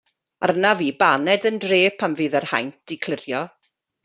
Arnaf 0.45 0.79
i 0.85 0.87
baned 1.03 1.45
yn 1.49 1.59
dre 1.67 1.79
pan 2.01 2.17
fydd 2.23 2.39
yr 2.41 2.49
haint 2.53 2.81
'di 2.81 2.99
clirio! 3.05 3.45